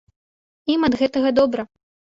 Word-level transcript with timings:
Ім 0.77 0.87
ад 0.89 0.97
гэтага 1.03 1.29
добра. 1.43 1.71